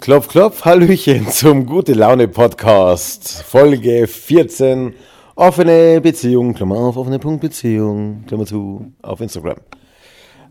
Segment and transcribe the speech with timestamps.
[0.00, 4.94] Klopf, klopf, Hallöchen zum Gute Laune Podcast, Folge 14,
[5.34, 9.58] offene Beziehung, Klammer auf, offene Punkt Beziehung, Klammer zu, auf Instagram.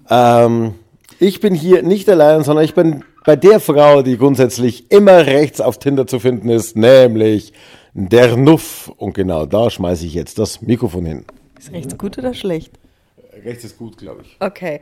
[0.08, 0.76] Ähm,
[1.20, 5.62] ich bin hier nicht allein, sondern ich bin bei der Frau, die grundsätzlich immer rechts
[5.62, 7.52] auf Tinder zu finden ist, nämlich
[7.96, 8.94] der Nuff.
[8.97, 11.26] Und genau da schmeiße ich jetzt das Mikrofon hin.
[11.58, 12.74] Ist rechts gut oder schlecht?
[13.44, 14.38] Rechts ist gut, glaube ich.
[14.40, 14.79] Okay.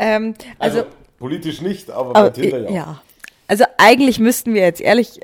[0.00, 0.90] Ähm, also, Also,
[1.20, 2.70] politisch nicht, aber, aber, bei Tinder ja.
[2.70, 3.02] ja.
[3.48, 5.20] Also eigentlich müssten wir jetzt ehrlich,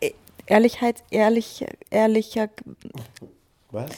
[0.00, 0.12] äh,
[0.46, 2.48] Ehrlichkeit, ehrlich, ehrlicher,
[3.70, 3.90] Was?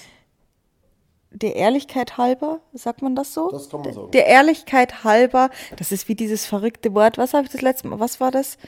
[1.31, 3.51] der Ehrlichkeit halber, sagt man das so?
[3.51, 4.11] Das kann man sagen.
[4.13, 7.19] Der Ehrlichkeit halber, das ist wie dieses verrückte Wort.
[7.19, 8.01] Was habe ich das letzte Mal?
[8.01, 8.59] Was war das?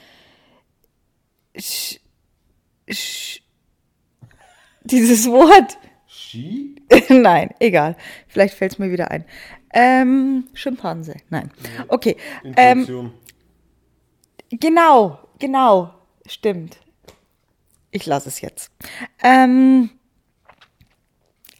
[1.56, 2.00] Sch,
[2.88, 3.42] sch,
[4.82, 5.78] dieses Wort.
[6.06, 6.76] Ski?
[7.08, 7.96] Nein, egal.
[8.28, 9.24] Vielleicht fällt es mir wieder ein.
[9.72, 11.14] Ähm, Schimpanse.
[11.28, 11.50] Nein.
[11.88, 12.16] Okay.
[12.56, 13.12] Ähm.
[14.50, 15.94] Genau, genau.
[16.26, 16.78] Stimmt.
[17.90, 18.70] Ich lasse es jetzt.
[19.22, 19.90] Ähm,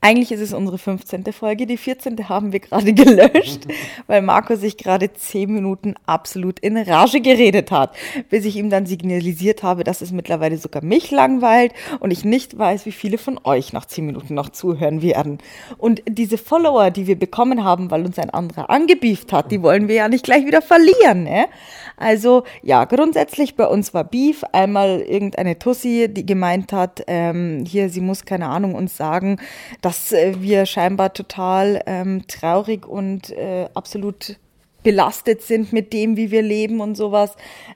[0.03, 1.25] eigentlich ist es unsere 15.
[1.33, 1.67] Folge.
[1.67, 2.29] Die 14.
[2.29, 3.67] haben wir gerade gelöscht,
[4.07, 7.95] weil Marco sich gerade 10 Minuten absolut in Rage geredet hat,
[8.31, 12.57] bis ich ihm dann signalisiert habe, dass es mittlerweile sogar mich langweilt und ich nicht
[12.57, 15.39] weiß, wie viele von euch nach 10 Minuten noch zuhören werden.
[15.77, 19.89] Und diese Follower, die wir bekommen haben, weil uns ein anderer angebieft hat, die wollen
[19.89, 21.25] wir ja nicht gleich wieder verlieren.
[21.25, 21.47] Ne?
[21.99, 27.91] Also ja, grundsätzlich bei uns war Beef einmal irgendeine Tussi, die gemeint hat, ähm, hier,
[27.91, 29.39] sie muss keine Ahnung uns sagen,
[29.83, 34.37] dass äh, wir scheinbar total ähm, traurig und äh, absolut
[34.83, 37.35] belastet sind mit dem, wie wir leben und sowas.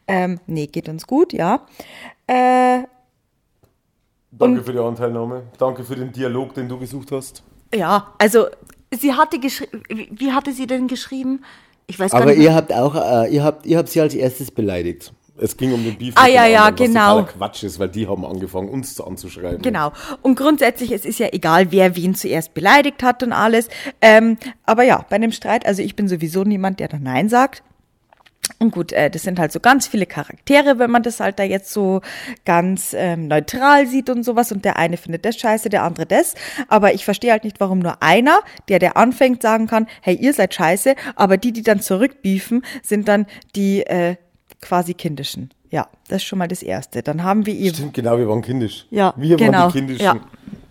[0.09, 1.67] Ähm, nee, geht uns gut, ja.
[2.27, 2.85] Äh,
[4.31, 5.43] Danke und- für die Anteilnahme.
[5.59, 7.43] Danke für den Dialog, den du gesucht hast.
[7.75, 8.47] ja, also
[8.93, 11.45] sie hatte geschrieben, wie hatte sie denn geschrieben?
[11.87, 12.41] Ich weiß gar Aber nicht.
[12.43, 15.13] ihr habt auch, äh, ihr habt, ihr habt sie als erstes beleidigt.
[15.37, 16.15] Es ging um den Beef.
[16.17, 17.17] Ah, ja, ja, anderen, genau.
[17.19, 19.63] Was Quatsch ist, weil die haben angefangen, uns anzuschreiben.
[19.63, 19.93] Genau.
[20.23, 23.69] Und grundsätzlich, es ist ja egal, wer wen zuerst beleidigt hat und alles.
[24.01, 27.65] Ähm, aber ja, bei einem Streit, also ich bin sowieso niemand, der da Nein sagt.
[28.59, 31.43] Und gut, äh, das sind halt so ganz viele Charaktere, wenn man das halt da
[31.43, 32.01] jetzt so
[32.45, 34.53] ganz ähm, neutral sieht und sowas.
[34.53, 36.35] Und der eine findet das scheiße, der andere das.
[36.69, 40.33] Aber ich verstehe halt nicht, warum nur einer, der der anfängt, sagen kann, hey, ihr
[40.33, 40.95] seid scheiße.
[41.17, 44.17] Aber die, die dann zurückbiefen, sind dann die äh,
[44.65, 45.51] quasi kindischen.
[45.71, 47.03] Ja, das ist schon mal das Erste.
[47.03, 48.87] Dann haben wir ihr Stimmt, genau, wir waren kindisch.
[48.91, 50.21] Ja, wir genau, waren die Kindischen, ja.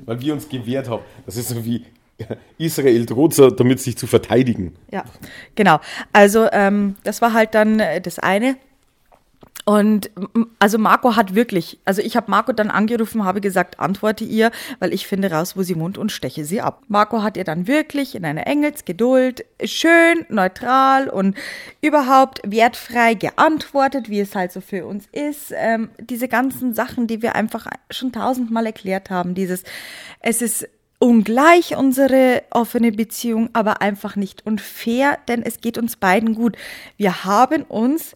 [0.06, 1.04] weil wir uns gewehrt haben.
[1.26, 1.86] Das ist so wie
[2.58, 4.74] Israel droht so, damit sich zu verteidigen.
[4.92, 5.04] Ja,
[5.56, 5.80] genau.
[6.12, 8.58] Also ähm, das war halt dann äh, das eine.
[9.66, 10.12] Und
[10.60, 14.94] also Marco hat wirklich, also ich habe Marco dann angerufen, habe gesagt, antworte ihr, weil
[14.94, 16.84] ich finde raus, wo sie wohnt und steche sie ab.
[16.90, 21.38] Marco hat ihr dann wirklich in einer Engelsgeduld schön, neutral und
[21.82, 25.54] überhaupt wertfrei geantwortet, wie es halt so für uns ist.
[25.56, 29.64] Ähm, diese ganzen Sachen, die wir einfach schon tausendmal erklärt haben, dieses,
[30.20, 30.68] es ist
[31.00, 36.58] ungleich unsere offene Beziehung, aber einfach nicht unfair, denn es geht uns beiden gut.
[36.98, 38.16] Wir haben uns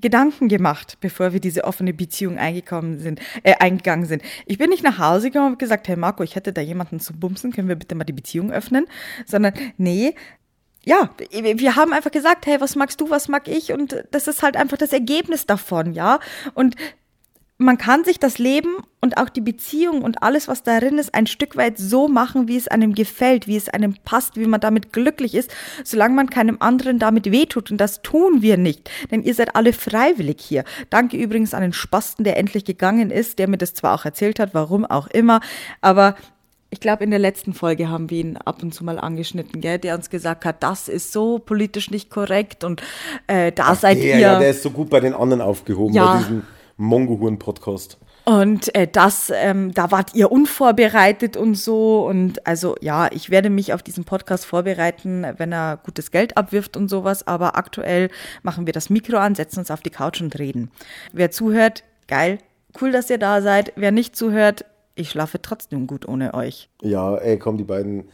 [0.00, 4.22] Gedanken gemacht, bevor wir diese offene Beziehung eingekommen sind, äh, eingegangen sind.
[4.46, 6.98] Ich bin nicht nach Hause gekommen und habe gesagt, hey Marco, ich hätte da jemanden
[7.00, 8.86] zum Bumsen, können wir bitte mal die Beziehung öffnen?
[9.26, 10.14] Sondern, nee,
[10.84, 13.72] ja, wir haben einfach gesagt, hey, was magst du, was mag ich?
[13.72, 16.20] Und das ist halt einfach das Ergebnis davon, ja.
[16.52, 16.76] Und
[17.64, 21.26] man kann sich das Leben und auch die Beziehung und alles, was darin ist, ein
[21.26, 24.92] Stück weit so machen, wie es einem gefällt, wie es einem passt, wie man damit
[24.92, 25.50] glücklich ist,
[25.82, 27.70] solange man keinem anderen damit wehtut.
[27.70, 30.64] Und das tun wir nicht, denn ihr seid alle freiwillig hier.
[30.90, 34.38] Danke übrigens an den Spasten, der endlich gegangen ist, der mir das zwar auch erzählt
[34.38, 35.40] hat, warum auch immer,
[35.80, 36.14] aber
[36.70, 39.78] ich glaube, in der letzten Folge haben wir ihn ab und zu mal angeschnitten, gell,
[39.78, 42.82] der uns gesagt hat, das ist so politisch nicht korrekt und
[43.28, 44.18] äh, da seid Der, ihr.
[44.18, 46.14] ja, der ist so gut bei den anderen aufgehoben, Ja.
[46.14, 46.42] bei diesem
[46.76, 47.98] Mongohuren-Podcast.
[48.24, 52.06] Und äh, das, ähm, da wart ihr unvorbereitet und so.
[52.06, 56.76] Und also ja, ich werde mich auf diesen Podcast vorbereiten, wenn er gutes Geld abwirft
[56.76, 57.26] und sowas.
[57.26, 58.08] Aber aktuell
[58.42, 60.70] machen wir das Mikro an, setzen uns auf die Couch und reden.
[61.12, 62.38] Wer zuhört, geil,
[62.80, 63.74] cool, dass ihr da seid.
[63.76, 66.70] Wer nicht zuhört, ich schlafe trotzdem gut ohne euch.
[66.80, 68.08] Ja, ey, komm, die beiden,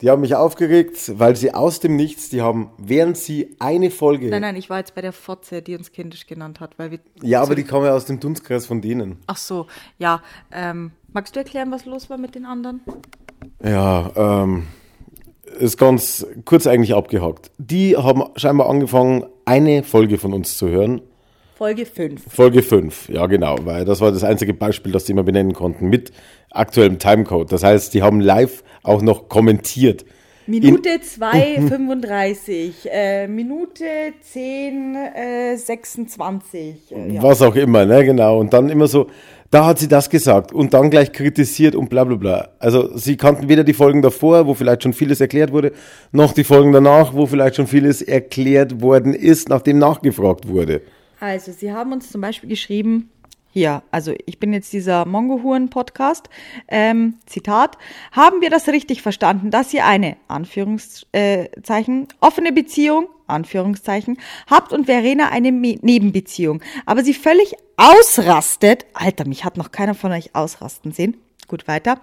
[0.00, 4.28] die haben mich aufgeregt, weil sie aus dem Nichts, die haben, während sie eine Folge,
[4.28, 7.00] Nein, nein, ich war jetzt bei der Fotze, die uns kindisch genannt hat, weil wir.
[7.22, 9.16] ja, aber die kommen ja aus dem Dunstkreis von denen.
[9.26, 9.66] Ach so,
[9.98, 10.22] ja.
[10.52, 12.80] Ähm, magst du erklären, was los war mit den anderen?
[13.62, 14.10] Ja,
[14.44, 14.64] ähm,
[15.58, 17.50] ist ganz kurz eigentlich abgehakt.
[17.58, 21.00] Die haben scheinbar angefangen, eine Folge von uns zu hören.
[21.58, 22.22] Folge 5.
[22.32, 25.88] Folge 5, ja genau, weil das war das einzige Beispiel, das die immer benennen konnten,
[25.88, 26.12] mit
[26.52, 27.50] aktuellem Timecode.
[27.50, 30.04] Das heißt, die haben live auch noch kommentiert.
[30.46, 33.82] Minute 2,35, äh, Minute
[34.20, 36.92] 10, äh, 26.
[36.92, 37.22] Äh, ja.
[37.24, 38.38] Was auch immer, ne, genau.
[38.38, 39.08] Und dann immer so,
[39.50, 42.50] da hat sie das gesagt und dann gleich kritisiert und bla bla bla.
[42.60, 45.72] Also sie kannten weder die Folgen davor, wo vielleicht schon vieles erklärt wurde,
[46.12, 50.82] noch die Folgen danach, wo vielleicht schon vieles erklärt worden ist, nachdem nachgefragt wurde.
[51.20, 53.10] Also, Sie haben uns zum Beispiel geschrieben,
[53.50, 56.28] hier, also ich bin jetzt dieser Mongohuren-Podcast,
[56.68, 57.78] ähm, Zitat,
[58.12, 64.18] haben wir das richtig verstanden, dass ihr eine, Anführungszeichen, offene Beziehung, Anführungszeichen,
[64.48, 70.12] habt und Verena eine Nebenbeziehung, aber sie völlig ausrastet, Alter, mich hat noch keiner von
[70.12, 71.16] euch ausrasten sehen,
[71.48, 72.00] gut weiter,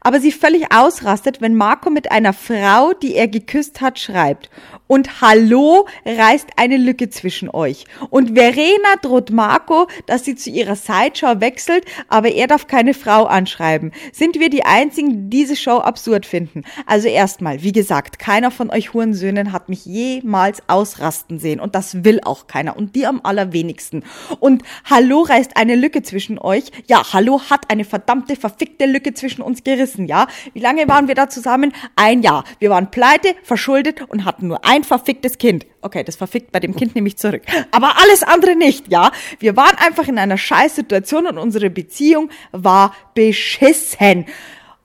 [0.00, 4.50] aber sie völlig ausrastet, wenn Marco mit einer Frau, die er geküsst hat, schreibt.
[4.86, 7.84] Und Hallo reißt eine Lücke zwischen euch.
[8.10, 13.24] Und Verena droht Marco, dass sie zu ihrer Sideshow wechselt, aber er darf keine Frau
[13.24, 13.92] anschreiben.
[14.12, 16.64] Sind wir die Einzigen, die diese Show absurd finden?
[16.84, 21.60] Also erstmal, wie gesagt, keiner von euch Hurensöhnen hat mich jemals ausrasten sehen.
[21.60, 22.76] Und das will auch keiner.
[22.76, 24.02] Und die am allerwenigsten.
[24.40, 26.72] Und Hallo reißt eine Lücke zwischen euch.
[26.88, 30.26] Ja, Hallo hat eine verdammte, verfickte Lücke zwischen uns gerissen, ja?
[30.52, 31.72] Wie lange waren wir da zusammen?
[31.96, 32.44] Ein Jahr.
[32.58, 35.66] Wir waren pleite, verschuldet und hatten nur ein verficktes Kind.
[35.80, 37.42] Okay, das verfickt bei dem Kind nehme ich zurück.
[37.70, 39.12] Aber alles andere nicht, ja?
[39.38, 44.26] Wir waren einfach in einer Scheißsituation und unsere Beziehung war beschissen.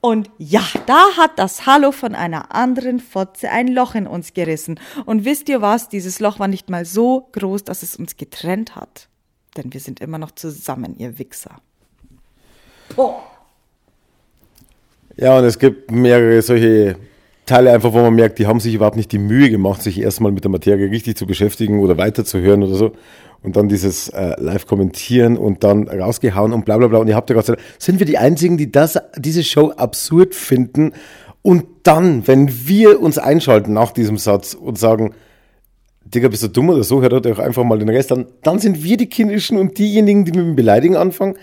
[0.01, 4.77] Und ja, da hat das Hallo von einer anderen Fotze ein Loch in uns gerissen.
[5.05, 5.87] Und wisst ihr was?
[5.87, 9.07] Dieses Loch war nicht mal so groß, dass es uns getrennt hat.
[9.55, 11.61] Denn wir sind immer noch zusammen, ihr Wichser.
[12.97, 13.15] Oh.
[15.15, 16.95] Ja, und es gibt mehrere solche
[17.45, 20.31] Teile einfach, wo man merkt, die haben sich überhaupt nicht die Mühe gemacht, sich erstmal
[20.31, 22.93] mit der Materie richtig zu beschäftigen oder weiterzuhören oder so.
[23.41, 26.99] Und dann dieses äh, Live-Kommentieren und dann rausgehauen und bla bla bla.
[26.99, 30.33] Und ihr habt ja gerade gesagt, sind wir die Einzigen, die das, diese Show absurd
[30.33, 30.93] finden?
[31.41, 35.13] Und dann, wenn wir uns einschalten nach diesem Satz und sagen,
[36.05, 38.83] Digga, bist du dumm oder so, hört euch einfach mal den Rest an, dann sind
[38.83, 41.35] wir die Kindischen und diejenigen, die mit dem Beleidigen anfangen.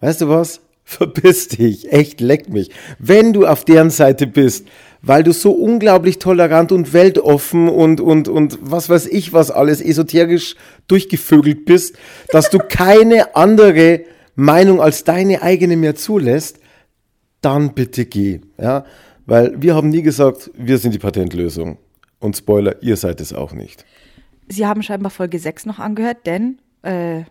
[0.00, 0.60] Weißt du was?
[0.90, 2.70] Verpiss dich, echt leck mich.
[2.98, 4.66] Wenn du auf deren Seite bist,
[5.02, 9.80] weil du so unglaublich tolerant und weltoffen und, und, und was weiß ich was alles
[9.80, 10.56] esoterisch
[10.88, 11.96] durchgevögelt bist,
[12.32, 14.00] dass du keine andere
[14.34, 16.58] Meinung als deine eigene mehr zulässt,
[17.40, 18.40] dann bitte geh.
[18.58, 18.84] Ja?
[19.26, 21.78] Weil wir haben nie gesagt, wir sind die Patentlösung.
[22.18, 23.84] Und Spoiler, ihr seid es auch nicht.
[24.48, 27.22] Sie haben scheinbar Folge 6 noch angehört, denn äh,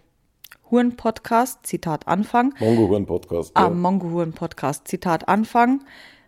[0.72, 2.54] Huren-Podcast, Zitat Anfang.
[2.60, 3.52] Mongo-Huren-Podcast.
[3.56, 5.82] Ah, Mongo-Huren-Podcast, Zitat Anfang.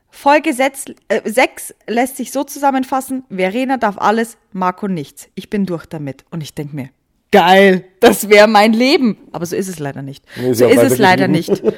[0.09, 5.29] Folge 6, äh, 6 lässt sich so zusammenfassen, Verena darf alles, Marco nichts.
[5.35, 6.25] Ich bin durch damit.
[6.31, 6.89] Und ich denke mir,
[7.31, 9.18] geil, das wäre mein Leben.
[9.31, 10.24] Aber so ist es leider nicht.
[10.38, 11.62] Nee, so ist es leider nicht.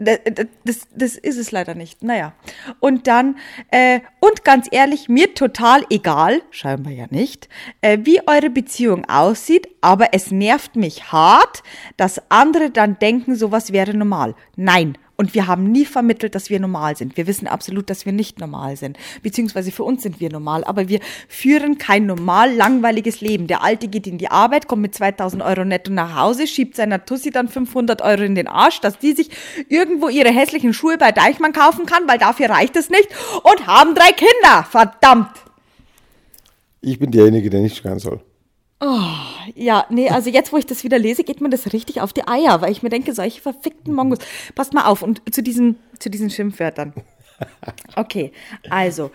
[0.00, 0.20] Das,
[0.64, 2.04] das, das ist es leider nicht.
[2.04, 2.32] Naja.
[2.78, 3.36] Und dann,
[3.72, 7.48] äh, und ganz ehrlich, mir total egal, scheinbar ja nicht,
[7.80, 11.64] äh, wie eure Beziehung aussieht, aber es nervt mich hart,
[11.96, 14.36] dass andere dann denken, sowas wäre normal.
[14.54, 14.96] Nein.
[15.20, 17.16] Und wir haben nie vermittelt, dass wir normal sind.
[17.16, 18.96] Wir wissen absolut, dass wir nicht normal sind.
[19.20, 20.62] Beziehungsweise für uns sind wir normal.
[20.62, 23.48] Aber wir führen kein normal langweiliges Leben.
[23.48, 27.04] Der Alte geht in die Arbeit, kommt mit 2000 Euro netto nach Hause, schiebt seiner
[27.04, 29.30] Tussi dann 500 Euro in den Arsch, dass die sich
[29.68, 33.08] irgendwo ihre hässlichen Schuhe bei Deichmann kaufen kann, weil dafür reicht es nicht.
[33.42, 34.68] Und haben drei Kinder.
[34.70, 35.32] Verdammt.
[36.80, 38.20] Ich bin derjenige, der nicht schreien soll.
[39.54, 42.26] Ja, nee, also jetzt, wo ich das wieder lese, geht mir das richtig auf die
[42.26, 44.18] Eier, weil ich mir denke, solche verfickten Mongos.
[44.54, 46.92] Passt mal auf und zu diesen, zu diesen Schimpfwörtern.
[47.94, 48.32] Okay,
[48.68, 49.12] also.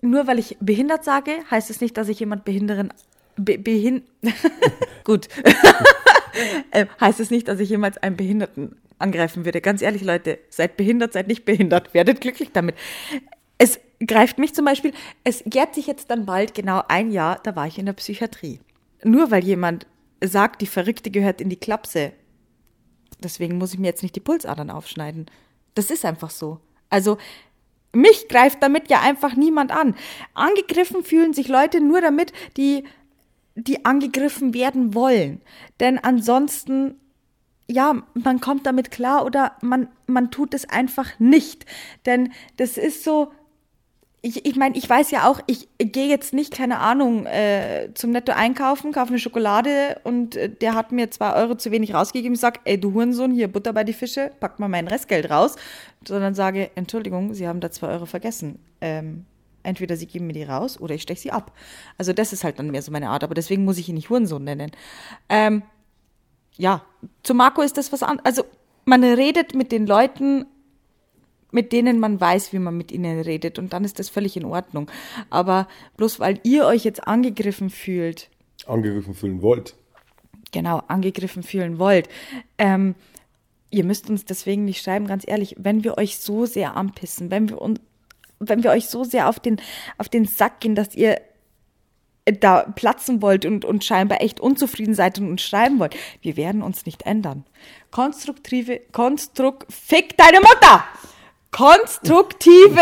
[0.00, 2.92] Nur weil ich behindert sage, heißt es nicht, dass ich jemand behinderen.
[3.36, 4.02] Be, behin
[5.04, 5.28] Gut.
[6.72, 9.60] äh, heißt es nicht, dass ich jemals einen Behinderten angreifen würde.
[9.60, 12.74] Ganz ehrlich, Leute, seid behindert, seid nicht behindert, werdet glücklich damit.
[13.58, 14.92] Es greift mich zum Beispiel,
[15.24, 18.60] es jährt sich jetzt dann bald genau ein Jahr, da war ich in der Psychiatrie.
[19.02, 19.86] Nur weil jemand
[20.22, 22.12] sagt, die Verrückte gehört in die Klapse,
[23.22, 25.26] deswegen muss ich mir jetzt nicht die Pulsadern aufschneiden.
[25.74, 26.60] Das ist einfach so.
[26.90, 27.18] Also,
[27.92, 29.94] mich greift damit ja einfach niemand an.
[30.34, 32.84] Angegriffen fühlen sich Leute nur damit, die,
[33.54, 35.40] die angegriffen werden wollen.
[35.80, 36.96] Denn ansonsten
[37.70, 41.66] ja, man kommt damit klar oder man, man tut es einfach nicht.
[42.06, 43.32] Denn das ist so,
[44.20, 48.10] ich, ich meine, ich weiß ja auch, ich gehe jetzt nicht, keine Ahnung, äh, zum
[48.10, 52.34] Netto einkaufen, kaufe eine Schokolade und äh, der hat mir zwei Euro zu wenig rausgegeben.
[52.34, 55.54] Ich sage, ey, du Hurensohn, hier Butter bei die Fische, pack mal mein Restgeld raus.
[56.06, 58.58] Sondern sage, Entschuldigung, Sie haben da zwei Euro vergessen.
[58.80, 59.24] Ähm,
[59.62, 61.52] entweder Sie geben mir die raus oder ich steche sie ab.
[61.96, 64.10] Also das ist halt dann mehr so meine Art, aber deswegen muss ich ihn nicht
[64.10, 64.72] Hurensohn nennen.
[65.28, 65.62] Ähm,
[66.56, 66.82] ja,
[67.22, 68.24] zu Marco ist das was anderes.
[68.26, 68.44] Also
[68.84, 70.46] man redet mit den Leuten
[71.50, 74.44] mit denen man weiß, wie man mit ihnen redet und dann ist das völlig in
[74.44, 74.90] Ordnung.
[75.30, 78.28] Aber bloß weil ihr euch jetzt angegriffen fühlt.
[78.66, 79.74] Angegriffen fühlen wollt.
[80.52, 82.08] Genau, angegriffen fühlen wollt.
[82.58, 82.94] Ähm,
[83.70, 87.48] ihr müsst uns deswegen nicht schreiben, ganz ehrlich, wenn wir euch so sehr anpissen, wenn
[87.48, 87.80] wir uns,
[88.38, 89.60] wenn wir euch so sehr auf den,
[89.98, 91.20] auf den Sack gehen, dass ihr
[92.40, 96.62] da platzen wollt und, und scheinbar echt unzufrieden seid und uns schreiben wollt, wir werden
[96.62, 97.44] uns nicht ändern.
[97.90, 100.84] Konstruktive, konstruk, fick deine Mutter!
[101.50, 102.80] Konstruktive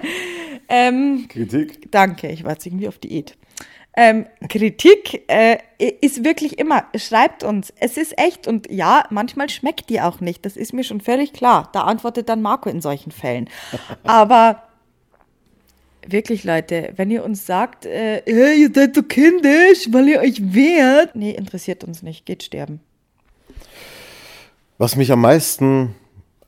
[0.68, 1.90] ähm, Kritik.
[1.90, 3.36] Danke, ich war jetzt irgendwie auf Diät.
[3.94, 5.58] Ähm, Kritik äh,
[6.00, 10.46] ist wirklich immer, schreibt uns, es ist echt und ja, manchmal schmeckt die auch nicht,
[10.46, 11.68] das ist mir schon völlig klar.
[11.74, 13.50] Da antwortet dann Marco in solchen Fällen.
[14.04, 14.62] Aber
[16.06, 20.54] wirklich, Leute, wenn ihr uns sagt, äh, hey, ihr seid so kindisch, weil ihr euch
[20.54, 22.80] wehrt, nee, interessiert uns nicht, geht sterben.
[24.78, 25.94] Was mich am meisten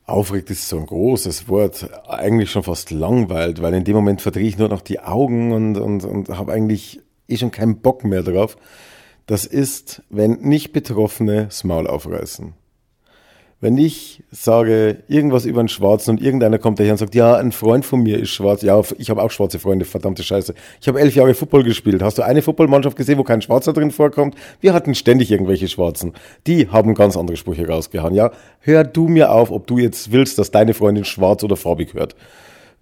[0.07, 4.47] aufregt, ist so ein großes Wort, eigentlich schon fast langweilt, weil in dem Moment verdrehe
[4.47, 8.23] ich nur noch die Augen und, und, und habe eigentlich eh schon keinen Bock mehr
[8.23, 8.57] drauf.
[9.27, 12.55] Das ist, wenn nicht Betroffene das Maul aufreißen.
[13.65, 17.51] Wenn ich sage irgendwas über einen Schwarzen und irgendeiner kommt daher und sagt, ja, ein
[17.51, 20.53] Freund von mir ist schwarz, ja, ich habe auch schwarze Freunde, verdammte Scheiße.
[20.83, 22.03] Ich habe elf Jahre Football gespielt.
[22.03, 24.35] Hast du eine Footballmannschaft gesehen, wo kein Schwarzer drin vorkommt?
[24.61, 26.13] Wir hatten ständig irgendwelche Schwarzen.
[26.47, 28.15] Die haben ganz andere Sprüche rausgehauen.
[28.15, 31.95] Ja, hör du mir auf, ob du jetzt willst, dass deine Freundin schwarz oder farbig
[31.95, 32.17] hört.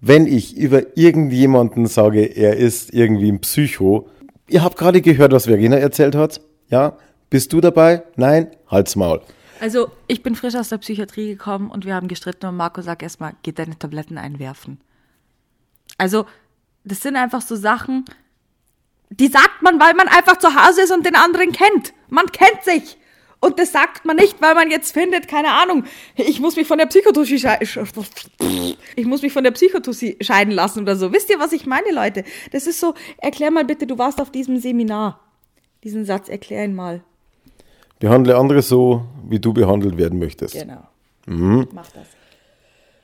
[0.01, 4.09] Wenn ich über irgendjemanden sage, er ist irgendwie ein Psycho,
[4.49, 6.41] ihr habt gerade gehört, was Verena erzählt hat.
[6.67, 6.97] Ja,
[7.29, 8.03] bist du dabei?
[8.17, 9.21] Nein, halt's Maul.
[9.63, 13.01] Also, ich bin frisch aus der Psychiatrie gekommen und wir haben gestritten und Marco sagt
[13.01, 14.81] erstmal, geht deine Tabletten einwerfen.
[15.97, 16.25] Also,
[16.83, 18.03] das sind einfach so Sachen,
[19.09, 21.93] die sagt man, weil man einfach zu Hause ist und den anderen kennt.
[22.09, 22.97] Man kennt sich.
[23.39, 25.85] Und das sagt man nicht, weil man jetzt findet, keine Ahnung,
[26.17, 27.35] ich muss mich von der Psychotussi
[28.97, 31.13] ich muss mich von der Psychotussi scheiden lassen oder so.
[31.13, 32.25] Wisst ihr, was ich meine, Leute?
[32.51, 35.21] Das ist so, erklär mal bitte, du warst auf diesem Seminar.
[35.85, 37.01] Diesen Satz, erklär ihn mal.
[38.03, 40.55] Behandle andere so, wie du behandelt werden möchtest.
[40.55, 40.85] Genau.
[41.25, 41.69] Mhm.
[41.71, 42.03] Mach das.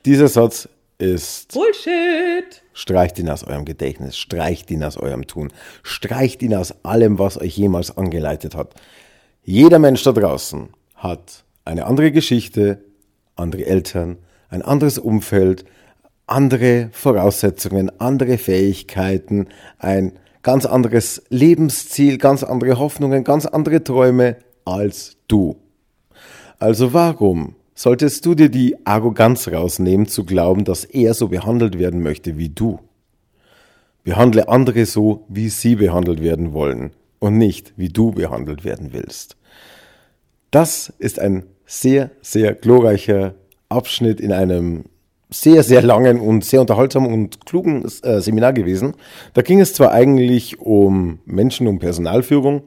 [0.04, 1.54] Dieser Satz ist.
[1.54, 2.62] Bullshit!
[2.74, 5.54] Streicht ihn aus eurem Gedächtnis, streicht ihn aus eurem Tun,
[5.84, 8.74] streicht ihn aus allem, was euch jemals angeleitet hat.
[9.42, 12.84] Jeder Mensch da draußen hat eine andere Geschichte,
[13.38, 14.18] andere Eltern,
[14.50, 15.64] ein anderes Umfeld,
[16.28, 24.36] andere Voraussetzungen, andere Fähigkeiten, ein ganz anderes Lebensziel, ganz andere Hoffnungen, ganz andere Träume
[24.70, 25.58] als du.
[26.58, 32.04] Also warum solltest du dir die Arroganz rausnehmen zu glauben, dass er so behandelt werden
[32.04, 32.80] möchte wie du?
[34.04, 39.38] Behandle andere so, wie sie behandelt werden wollen und nicht, wie du behandelt werden willst.
[40.52, 43.36] Das ist ein sehr, sehr glorreicher
[43.70, 44.86] Abschnitt in einem
[45.30, 48.96] sehr, sehr langen und sehr unterhaltsamen und klugen äh, Seminar gewesen.
[49.36, 52.64] Da ging es zwar eigentlich um Menschen, um Personalführung,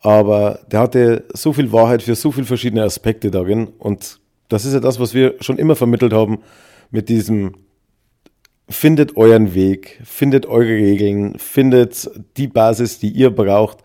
[0.00, 3.68] aber der hatte so viel Wahrheit für so viele verschiedene Aspekte darin.
[3.78, 6.38] Und das ist ja das, was wir schon immer vermittelt haben
[6.90, 7.54] mit diesem
[8.68, 13.78] findet euren Weg, findet eure Regeln, findet die Basis, die ihr braucht.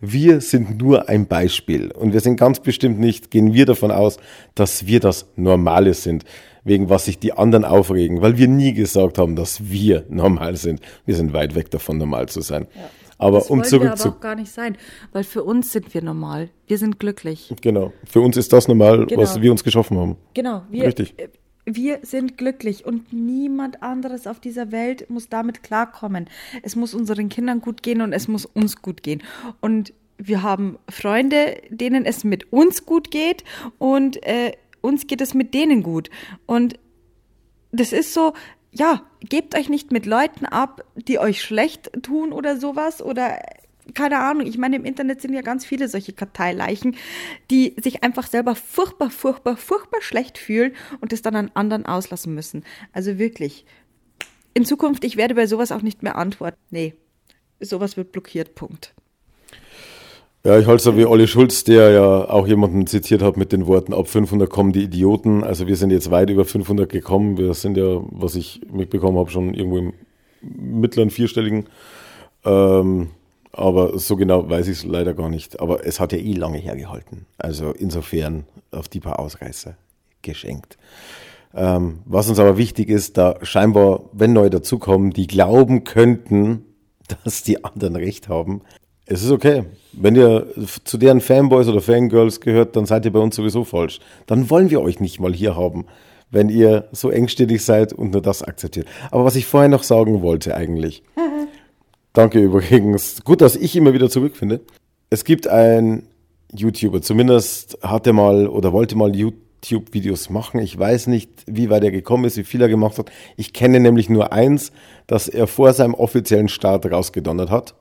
[0.00, 4.16] Wir sind nur ein Beispiel und wir sind ganz bestimmt nicht, gehen wir davon aus,
[4.56, 6.24] dass wir das Normale sind,
[6.64, 10.80] wegen was sich die anderen aufregen, weil wir nie gesagt haben, dass wir normal sind.
[11.06, 12.66] Wir sind weit weg davon, normal zu sein.
[12.74, 12.90] Ja.
[13.22, 14.76] Aber das um zurück aber auch gar nicht sein,
[15.12, 16.50] weil für uns sind wir normal.
[16.66, 17.54] Wir sind glücklich.
[17.60, 17.92] Genau.
[18.04, 19.22] Für uns ist das normal, genau.
[19.22, 20.16] was wir uns geschaffen haben.
[20.34, 20.62] Genau.
[20.70, 21.14] Wir, Richtig.
[21.18, 21.28] Äh,
[21.64, 26.28] wir sind glücklich und niemand anderes auf dieser Welt muss damit klarkommen.
[26.62, 29.22] Es muss unseren Kindern gut gehen und es muss uns gut gehen.
[29.60, 33.44] Und wir haben Freunde, denen es mit uns gut geht
[33.78, 36.10] und äh, uns geht es mit denen gut.
[36.46, 36.78] Und
[37.70, 38.32] das ist so,
[38.72, 43.38] ja, gebt euch nicht mit Leuten ab, die euch schlecht tun oder sowas oder
[43.94, 46.96] keine Ahnung, ich meine, im Internet sind ja ganz viele solche Karteileichen,
[47.50, 52.34] die sich einfach selber furchtbar, furchtbar, furchtbar schlecht fühlen und das dann an anderen auslassen
[52.34, 52.64] müssen.
[52.92, 53.66] Also wirklich.
[54.54, 56.58] In Zukunft, ich werde bei sowas auch nicht mehr antworten.
[56.70, 56.94] Nee,
[57.58, 58.94] sowas wird blockiert, Punkt.
[60.44, 63.68] Ja, ich halte so wie Olli Schulz, der ja auch jemanden zitiert hat mit den
[63.68, 65.44] Worten, ab 500 kommen die Idioten.
[65.44, 67.38] Also wir sind jetzt weit über 500 gekommen.
[67.38, 69.92] Wir sind ja, was ich mitbekommen habe, schon irgendwo im
[70.40, 71.66] mittleren vierstelligen.
[72.44, 73.10] Ähm,
[73.52, 75.60] aber so genau weiß ich es leider gar nicht.
[75.60, 77.26] Aber es hat ja eh lange hergehalten.
[77.38, 79.76] Also insofern auf die paar Ausreißer
[80.22, 80.76] geschenkt.
[81.54, 86.64] Ähm, was uns aber wichtig ist, da scheinbar, wenn neue dazukommen, die glauben könnten,
[87.24, 88.62] dass die anderen recht haben,
[89.12, 89.64] es ist okay.
[89.92, 90.46] Wenn ihr
[90.84, 94.00] zu deren Fanboys oder Fangirls gehört, dann seid ihr bei uns sowieso falsch.
[94.26, 95.86] Dann wollen wir euch nicht mal hier haben.
[96.34, 98.86] wenn ihr so engstirnig seid und nur das akzeptiert.
[99.10, 101.02] Aber was ich vorher noch sagen wollte eigentlich.
[102.14, 103.22] Danke übrigens.
[103.22, 104.60] Gut, dass ich immer wieder zurückfinde.
[105.10, 106.04] Es gibt ein
[106.54, 110.58] YouTuber, zumindest hat er mal oder wollte mal YouTube-Videos machen.
[110.60, 113.12] Ich weiß nicht, wie weit er gekommen ist, wie viel er gemacht hat.
[113.36, 114.72] Ich kenne nämlich nur eins,
[115.06, 117.74] dass er vor seinem offiziellen Start rausgedonnert hat.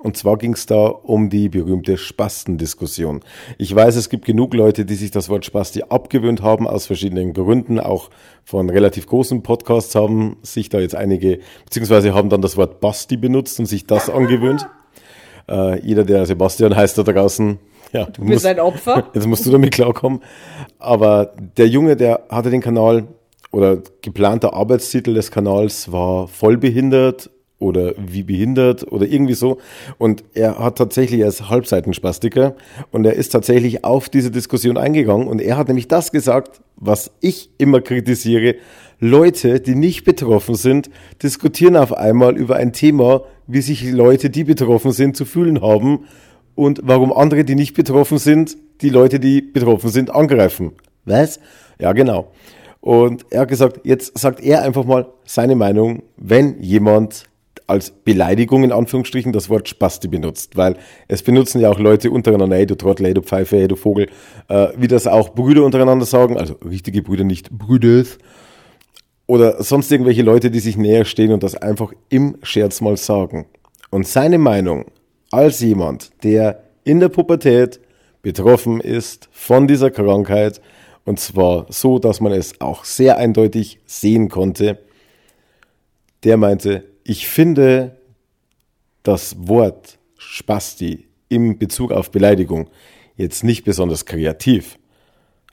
[0.00, 3.20] Und zwar ging es da um die berühmte Spastendiskussion.
[3.58, 7.32] Ich weiß, es gibt genug Leute, die sich das Wort Spasti abgewöhnt haben, aus verschiedenen
[7.32, 7.80] Gründen.
[7.80, 8.10] Auch
[8.44, 13.16] von relativ großen Podcasts haben sich da jetzt einige, beziehungsweise haben dann das Wort Basti
[13.16, 14.68] benutzt und sich das angewöhnt.
[15.50, 17.58] Äh, jeder, der Sebastian heißt da draußen,
[17.94, 19.08] ja, du bist musst, ein Opfer.
[19.14, 20.20] Jetzt musst du damit klarkommen.
[20.78, 23.08] Aber der Junge, der hatte den Kanal
[23.50, 29.58] oder geplanter Arbeitstitel des Kanals war vollbehindert oder wie behindert oder irgendwie so.
[29.98, 32.54] Und er hat tatsächlich, ist Halbseitenspastiker
[32.90, 37.10] und er ist tatsächlich auf diese Diskussion eingegangen und er hat nämlich das gesagt, was
[37.20, 38.56] ich immer kritisiere.
[39.00, 40.90] Leute, die nicht betroffen sind,
[41.22, 46.06] diskutieren auf einmal über ein Thema, wie sich Leute, die betroffen sind, zu fühlen haben
[46.54, 50.72] und warum andere, die nicht betroffen sind, die Leute, die betroffen sind, angreifen.
[51.04, 51.40] Was?
[51.80, 52.32] Ja, genau.
[52.80, 57.24] Und er hat gesagt, jetzt sagt er einfach mal seine Meinung, wenn jemand
[57.68, 62.56] als Beleidigung in Anführungsstrichen das Wort Spasti benutzt, weil es benutzen ja auch Leute untereinander,
[62.56, 64.08] ey du Trottel, ey du Pfeife, ey du Vogel,
[64.48, 68.18] äh, wie das auch Brüder untereinander sagen, also richtige Brüder, nicht Brüders,
[69.26, 73.46] oder sonst irgendwelche Leute, die sich näher stehen und das einfach im Scherz mal sagen.
[73.90, 74.86] Und seine Meinung
[75.30, 77.78] als jemand, der in der Pubertät
[78.22, 80.62] betroffen ist von dieser Krankheit,
[81.04, 84.78] und zwar so, dass man es auch sehr eindeutig sehen konnte,
[86.24, 87.96] der meinte, ich finde
[89.02, 92.68] das Wort Spasti im Bezug auf Beleidigung
[93.16, 94.78] jetzt nicht besonders kreativ.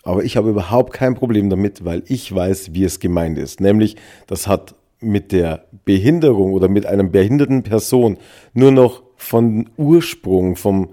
[0.03, 3.61] Aber ich habe überhaupt kein Problem damit, weil ich weiß, wie es gemeint ist.
[3.61, 3.95] Nämlich,
[4.27, 8.17] das hat mit der Behinderung oder mit einer behinderten Person
[8.53, 10.89] nur noch von Ursprung, vom,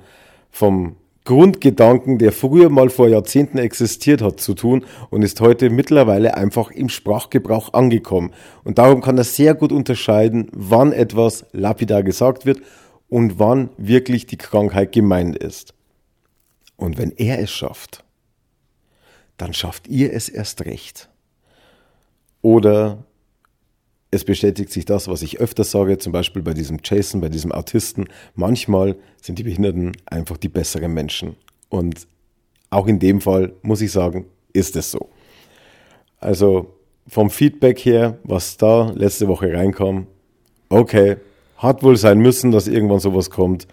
[0.52, 6.36] vom Grundgedanken, der früher mal vor Jahrzehnten existiert hat, zu tun und ist heute mittlerweile
[6.36, 8.32] einfach im Sprachgebrauch angekommen.
[8.64, 12.60] Und darum kann er sehr gut unterscheiden, wann etwas lapidar gesagt wird
[13.08, 15.74] und wann wirklich die Krankheit gemeint ist.
[16.76, 18.04] Und wenn er es schafft,
[19.36, 21.08] dann schafft ihr es erst recht.
[22.40, 23.04] Oder
[24.12, 27.50] es bestätigt sich das, was ich öfter sage, zum Beispiel bei diesem Jason, bei diesem
[27.50, 28.08] Autisten.
[28.34, 31.34] Manchmal sind die Behinderten einfach die besseren Menschen.
[31.70, 32.06] Und
[32.68, 35.08] auch in dem Fall muss ich sagen, ist es so.
[36.20, 36.74] Also
[37.08, 40.06] vom Feedback her, was da letzte Woche reinkam,
[40.68, 41.16] okay,
[41.56, 43.66] hat wohl sein müssen, dass irgendwann sowas kommt.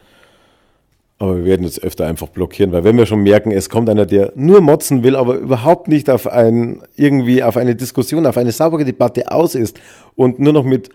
[1.22, 4.06] Aber wir werden jetzt öfter einfach blockieren, weil wenn wir schon merken, es kommt einer,
[4.06, 8.54] der nur motzen will, aber überhaupt nicht auf ein, irgendwie auf eine Diskussion, auf eine
[8.54, 9.80] saubere Debatte aus ist
[10.16, 10.90] und nur noch mit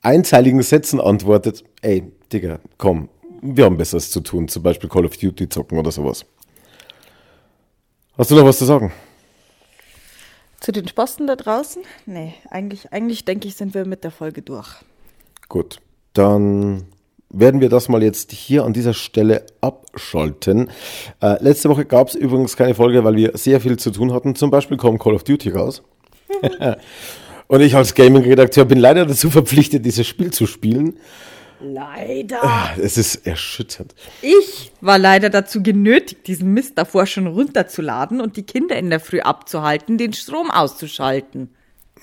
[0.00, 3.10] einzeiligen Sätzen antwortet, ey, Digga, komm,
[3.42, 6.24] wir haben Besseres zu tun, zum Beispiel Call of Duty zocken oder sowas.
[8.16, 8.90] Hast du noch was zu sagen?
[10.60, 11.82] Zu den Spasten da draußen?
[12.06, 14.68] Nee, eigentlich, eigentlich denke ich, sind wir mit der Folge durch.
[15.48, 15.78] Gut,
[16.14, 16.86] dann
[17.30, 20.70] werden wir das mal jetzt hier an dieser Stelle abschalten.
[21.20, 24.34] Äh, letzte Woche gab es übrigens keine Folge, weil wir sehr viel zu tun hatten.
[24.34, 25.82] Zum Beispiel kommt Call of Duty raus.
[27.48, 30.98] Und ich als Gaming-Redakteur bin leider dazu verpflichtet, dieses Spiel zu spielen.
[31.60, 32.44] Leider.
[32.44, 33.94] Ah, es ist erschütternd.
[34.22, 39.00] Ich war leider dazu genötigt, diesen Mist davor schon runterzuladen und die Kinder in der
[39.00, 41.50] Früh abzuhalten, den Strom auszuschalten.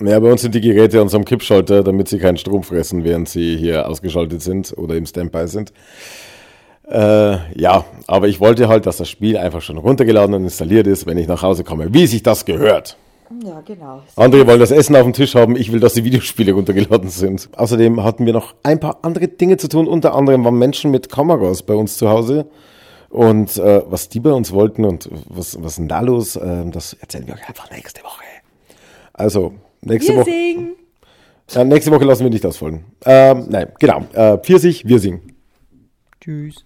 [0.00, 3.02] Ja, bei uns sind die Geräte an so einem Kippschalter, damit sie keinen Strom fressen,
[3.04, 5.72] während sie hier ausgeschaltet sind oder im Standby sind.
[6.88, 11.06] Äh, ja, aber ich wollte halt, dass das Spiel einfach schon runtergeladen und installiert ist,
[11.06, 12.96] wenn ich nach Hause komme, wie sich das gehört.
[13.44, 14.02] Ja, genau.
[14.14, 17.48] Andere wollen das Essen auf dem Tisch haben, ich will, dass die Videospiele runtergeladen sind.
[17.56, 21.08] Außerdem hatten wir noch ein paar andere Dinge zu tun, unter anderem waren Menschen mit
[21.10, 22.46] Kameras bei uns zu Hause.
[23.08, 26.92] Und äh, was die bei uns wollten und was, was denn da los, äh, das
[26.92, 28.22] erzählen wir euch einfach nächste Woche.
[29.12, 30.30] Also, Nächste wir Woche.
[30.30, 30.76] Singen.
[31.50, 32.84] Ja, nächste Woche lassen wir nicht ausfallen.
[33.04, 34.04] Ähm, nein, genau.
[34.12, 35.32] Äh, Pfirsich, wir singen.
[36.20, 36.64] Tschüss.